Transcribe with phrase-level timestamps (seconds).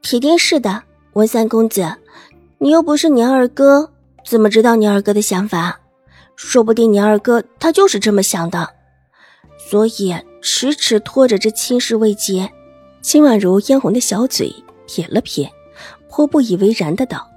[0.00, 1.94] 铁定是的，文三公子，
[2.58, 3.90] 你又不是你二哥，
[4.24, 5.80] 怎么知道你二哥的想法？
[6.36, 8.68] 说不定你二哥他就是这么想的，
[9.68, 12.50] 所以迟迟拖着这亲事未结。
[13.02, 14.54] 秦婉如嫣红的小嘴
[14.86, 15.50] 撇了撇，
[16.08, 17.28] 颇不以为然的道：“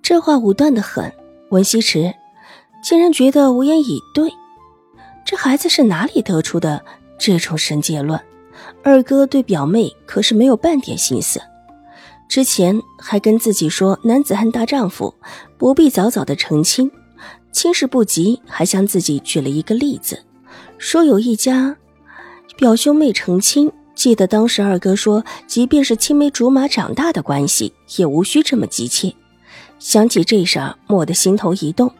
[0.00, 1.12] 这话武断的很。”
[1.50, 2.14] 文西池
[2.82, 4.30] 竟然觉得无言以对，
[5.24, 6.84] 这孩子是哪里得出的
[7.18, 8.20] 这种神结论？
[8.82, 11.40] 二哥对表妹可是没有半点心思。
[12.28, 15.14] 之前还跟自己说，男子汉大丈夫
[15.56, 16.90] 不必早早的成亲，
[17.52, 20.22] 亲事不急，还向自己举了一个例子，
[20.76, 21.76] 说有一家
[22.56, 23.72] 表兄妹成亲。
[23.94, 29.12] 记得当时二哥说，即便是青梅竹马长大的关系，也无需这么急切。
[29.80, 31.90] 想起这事儿，蓦地心头一动，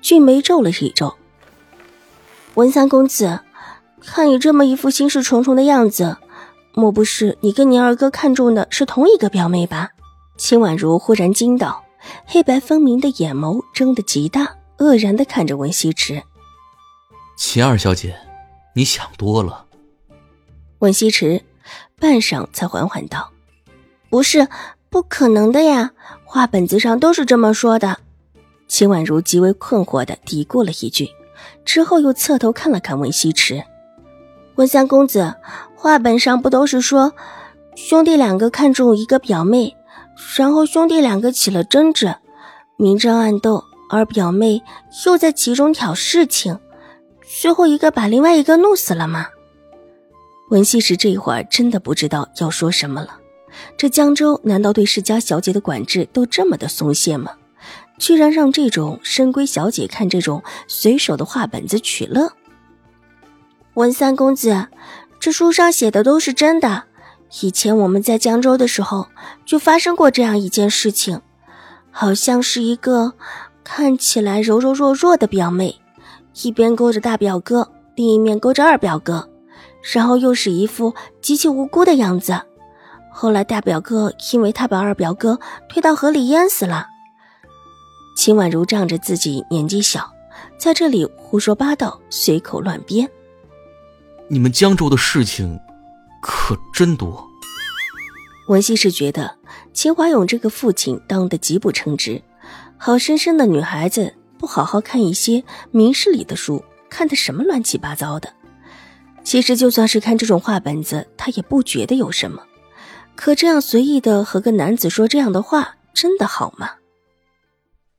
[0.00, 1.14] 俊眉皱了一皱。
[2.54, 3.40] 文三公子，
[4.00, 6.16] 看你这么一副心事重重的样子。
[6.74, 9.90] 莫不是你跟你二哥看中的是同一个表妹吧？
[10.36, 11.84] 秦婉如忽然惊道，
[12.26, 16.22] 黑白分明的眼眸睁得极大，愕然的看着文西池。
[17.36, 18.16] 秦二小姐，
[18.74, 19.66] 你想多了。
[20.78, 21.42] 文西池
[22.00, 23.30] 半晌才缓缓道
[24.10, 24.48] ：“不是，
[24.88, 25.92] 不可能的呀，
[26.24, 27.98] 话本子上都是这么说的。”
[28.66, 31.10] 秦婉如极为困惑的嘀咕了一句，
[31.64, 33.62] 之后又侧头看了看文西池。
[34.56, 35.34] 温三公子，
[35.74, 37.12] 画本上不都是说
[37.74, 39.76] 兄弟两个看中一个表妹，
[40.36, 42.14] 然后兄弟两个起了争执，
[42.76, 44.62] 明争暗斗，而表妹
[45.06, 46.58] 又在其中挑事情，
[47.40, 49.28] 最后一个把另外一个弄死了吗？
[50.50, 53.18] 文西石这会儿真的不知道要说什么了。
[53.76, 57.32] 这江州难道对世家小姐的管制都这么的松懈吗？
[57.98, 62.30] 居然让这种深闺小姐看这种随手的画本子取乐？
[63.74, 64.66] 文三公子，
[65.18, 66.84] 这书上写的都是真的。
[67.40, 69.08] 以前我们在江州的时候，
[69.46, 71.22] 就发生过这样一件事情，
[71.90, 73.14] 好像是一个
[73.64, 75.80] 看起来柔柔弱弱的表妹，
[76.42, 79.30] 一边勾着大表哥，另一面勾着二表哥，
[79.94, 82.38] 然后又是一副极其无辜的样子。
[83.10, 85.40] 后来大表哥因为他把二表哥
[85.70, 86.88] 推到河里淹死了。
[88.14, 90.12] 秦婉如仗着自己年纪小，
[90.58, 93.10] 在这里胡说八道，随口乱编。
[94.32, 95.60] 你们江州的事情
[96.22, 97.28] 可真多。
[98.48, 99.36] 文熙是觉得
[99.74, 102.22] 秦华勇这个父亲当得极不称职，
[102.78, 108.32] 好生生的女孩子不好好看一些明事理的书，看的什么乱七八糟的。
[109.22, 112.42] 其实就算是看这种话本子，他也不觉得有什么。
[113.14, 116.70] 可这样随意的和个男子说这样的话，真的好吗？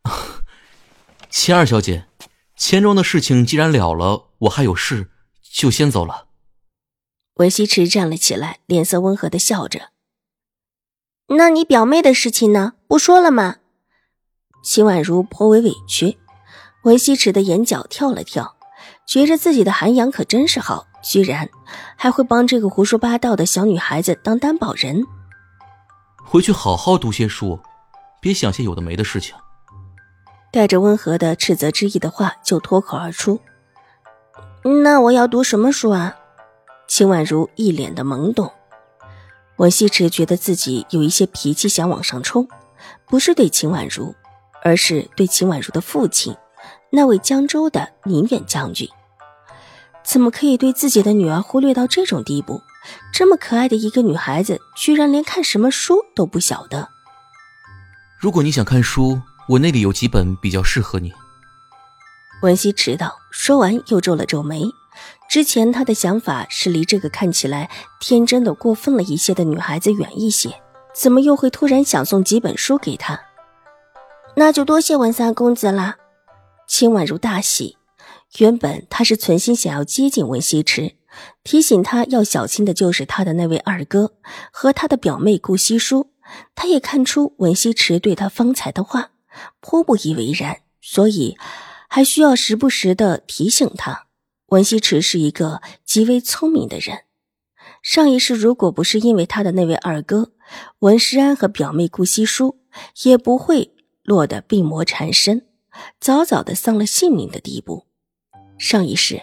[1.29, 2.05] 秦二小姐，
[2.57, 5.11] 钱庄的事情既然了了，我还有事。
[5.53, 6.25] 就先走了。
[7.35, 9.89] 文西池站了起来，脸色温和的笑着。
[11.27, 12.73] 那你表妹的事情呢？
[12.87, 13.57] 不说了吗？
[14.63, 16.17] 秦婉如颇为委屈。
[16.83, 18.55] 文西池的眼角跳了跳，
[19.07, 21.49] 觉着自己的涵养可真是好，居然
[21.95, 25.03] 还会帮这个胡说八道的小女孩子当担保人。
[26.25, 27.59] 回去好好读些书，
[28.19, 29.35] 别想些有的没的事情。
[30.51, 33.39] 带着温和的斥责之意的话就脱口而出。
[34.63, 36.15] 那我要读什么书啊？
[36.87, 38.51] 秦婉如一脸的懵懂。
[39.57, 42.47] 文西池觉得自己有一些脾气想往上冲，
[43.05, 44.15] 不是对秦婉如，
[44.63, 46.35] 而是对秦婉如的父亲，
[46.89, 48.87] 那位江州的宁远将军，
[50.01, 52.61] 怎么可以对自己的女儿忽略到这种地步？
[53.13, 56.87] 这么可爱的一个女孩子，居然连看什么书都不晓得。
[58.17, 61.11] 如果你想看书，我那里有几本比较适合你。
[62.43, 64.65] 文熙迟道，说完又皱了皱眉。
[65.29, 70.53] 之前他的想法是离这个看起来天真的过分了一些的女孩子远一些，
[70.93, 73.17] 怎么又会突然想送几本书给她？
[74.35, 75.95] 那就多谢文三公子啦。
[76.67, 77.77] 秦婉如大喜，
[78.39, 80.97] 原本他是存心想要接近文西池，
[81.45, 84.11] 提醒他要小心的，就是他的那位二哥
[84.51, 86.11] 和他的表妹顾惜书。
[86.55, 89.11] 他也看出文西池对他方才的话
[89.61, 91.37] 颇不以为然，所以。
[91.95, 94.07] 还需要时不时的提醒他，
[94.47, 97.01] 文西池是一个极为聪明的人。
[97.83, 100.31] 上一世如果不是因为他的那位二哥
[100.79, 102.57] 文诗安和表妹顾惜书，
[103.03, 105.45] 也不会落得病魔缠身、
[105.99, 107.85] 早早的丧了性命的地步。
[108.57, 109.21] 上一世，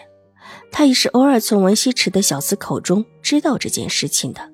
[0.71, 4.49] 他也是偶尔从文西池的小厮口中知道这件事情的。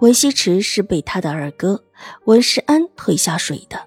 [0.00, 1.82] 文西池是被他的二哥
[2.26, 3.82] 文诗安推下水的，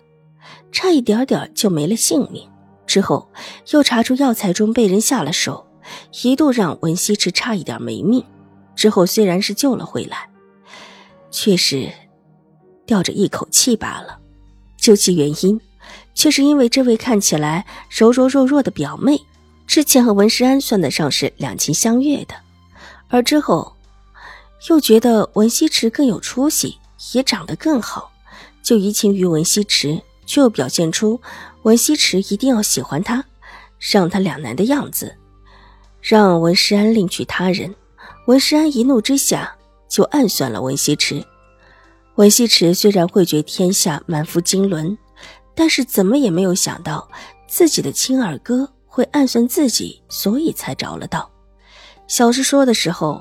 [0.71, 2.49] 差一点点就没了性命。
[2.89, 3.29] 之后
[3.69, 5.67] 又查出药材中被人下了手，
[6.23, 8.25] 一度让文西池差一点没命。
[8.75, 10.27] 之后虽然是救了回来，
[11.29, 11.93] 却是
[12.87, 14.17] 吊着一口气罢了。
[14.75, 15.61] 究其原因，
[16.15, 19.21] 却是因为这位看起来柔柔弱弱的表妹，
[19.67, 22.33] 之前和文诗安算得上是两情相悦的，
[23.07, 23.75] 而之后
[24.67, 26.79] 又觉得文西池更有出息，
[27.13, 28.11] 也长得更好，
[28.63, 31.19] 就移情于文西池，却又表现出
[31.63, 33.25] 文西池一定要喜欢他，
[33.79, 35.17] 让他两难的样子，
[35.99, 37.73] 让文诗安另娶他人。
[38.27, 39.51] 文诗安一怒之下
[39.87, 41.25] 就暗算了文西池。
[42.13, 44.95] 文西池虽然会觉天下满腹经纶，
[45.55, 47.09] 但是怎么也没有想到
[47.47, 51.27] 自己的亲二哥会暗算自己，所以才着了道。
[52.07, 53.19] 小时说的时候，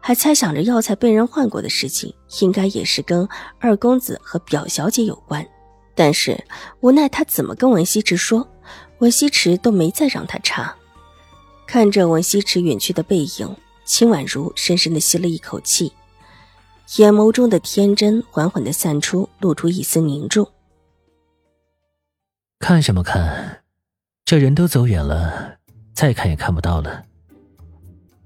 [0.00, 3.26] 还猜想着药材被人换过的事情，应该也是跟
[3.58, 5.46] 二公子和表小姐有关。
[5.94, 6.44] 但是
[6.80, 8.48] 无奈他怎么跟文西池说，
[8.98, 10.74] 文西池都没再让他查。
[11.66, 13.56] 看着文西池远去的背影。
[13.84, 15.92] 秦婉如深深的吸了一口气，
[16.98, 20.48] 眼眸中的天真缓缓的散出，露出一丝凝重。
[22.60, 23.64] 看什么看？
[24.24, 25.56] 这人都走远了，
[25.92, 27.04] 再看也看不到了。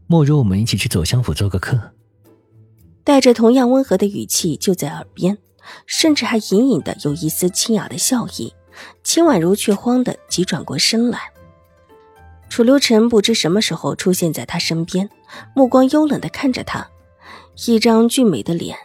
[0.06, 1.94] 莫如我们一起去左相府做个客。
[3.02, 5.38] 带着同样温和的语气就在耳边，
[5.86, 8.54] 甚至还隐隐的有一丝清雅的笑意。
[9.02, 11.32] 秦婉如却慌的急转过身来。
[12.48, 15.08] 楚留臣不知什么时候出现在他身边，
[15.54, 16.88] 目光幽冷的看着他，
[17.66, 18.76] 一张俊美的脸，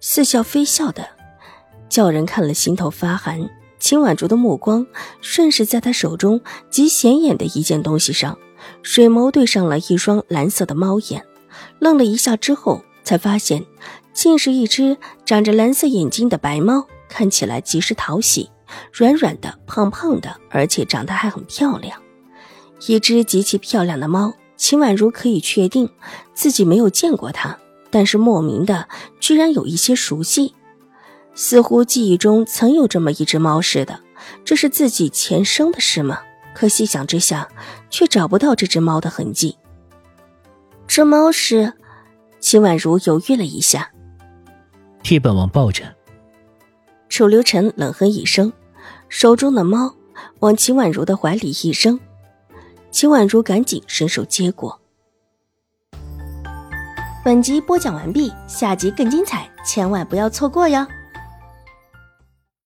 [0.00, 1.08] 似笑非笑的，
[1.88, 3.50] 叫人看了心头发寒。
[3.80, 4.86] 秦婉竹的目光
[5.20, 8.38] 顺势在他手中极显眼的一件东西上，
[8.82, 11.24] 水眸对上了一双蓝色的猫眼，
[11.78, 13.64] 愣了一下之后，才发现，
[14.12, 18.50] 竟是一只长着蓝色眼睛的白猫，看起来极是讨喜，
[18.92, 22.02] 软软的，胖胖的，而且长得还很漂亮。
[22.86, 25.88] 一只极其漂亮的猫，秦婉如可以确定
[26.34, 27.58] 自己没有见过它，
[27.90, 28.86] 但是莫名的
[29.18, 30.54] 居然有一些熟悉，
[31.34, 34.00] 似乎记忆中曾有这么一只猫似的。
[34.44, 36.20] 这是自己前生的事吗？
[36.54, 37.48] 可细想之下，
[37.88, 39.56] 却找不到这只猫的痕迹。
[40.86, 41.72] 这猫是？
[42.40, 43.90] 秦婉如犹豫了一下，
[45.02, 45.84] 替本王抱着。
[47.08, 48.52] 楚留臣冷哼一声，
[49.08, 49.94] 手中的猫
[50.40, 51.98] 往秦婉如的怀里一扔。
[52.90, 54.80] 秦婉如赶紧伸手接过。
[57.24, 60.86] 本集播讲完毕，下集更精彩，千万不要错过哟。